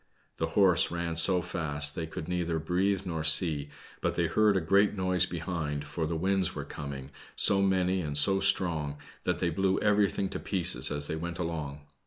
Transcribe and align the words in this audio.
The 0.37 0.47
horse 0.57 0.89
ran 0.89 1.15
so 1.15 1.43
fast 1.43 1.93
they 1.93 2.07
could 2.07 2.27
neither 2.27 2.57
breathe 2.57 3.01
nor 3.05 3.23
see, 3.23 3.69
but 4.01 4.15
they 4.15 4.25
heard 4.25 4.57
a 4.57 4.59
great 4.59 4.95
noise 4.95 5.27
behind, 5.27 5.85
for 5.85 6.07
the 6.07 6.15
winds 6.17 6.55
were 6.55 6.65
coming, 6.65 7.11
so 7.35 7.61
many 7.61 8.01
and 8.01 8.17
so 8.17 8.39
strong, 8.39 8.97
that 9.25 9.37
they 9.37 9.51
blew 9.51 9.77
everything 9.81 10.27
to 10.29 10.39
pieces 10.39 10.89
as 10.89 11.05
they 11.05 11.15
went 11.15 11.37
along. 11.37 11.81